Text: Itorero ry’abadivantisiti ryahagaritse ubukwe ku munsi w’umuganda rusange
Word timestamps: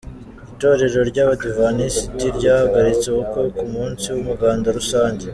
Itorero 0.53 0.99
ry’abadivantisiti 1.09 2.25
ryahagaritse 2.37 3.05
ubukwe 3.09 3.41
ku 3.57 3.65
munsi 3.73 4.05
w’umuganda 4.13 4.67
rusange 4.79 5.25